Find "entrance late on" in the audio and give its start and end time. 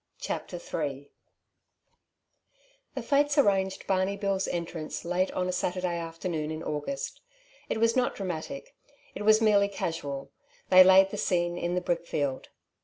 4.47-5.47